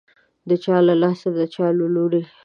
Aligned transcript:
د 0.49 0.51
چا 0.63 0.75
له 0.87 0.95
لاسه، 1.01 1.27
د 1.37 1.39
چا 1.53 1.65
له 1.79 1.87
لوري 1.95 2.23